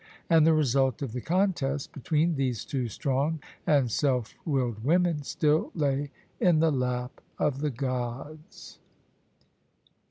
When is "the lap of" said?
6.59-7.59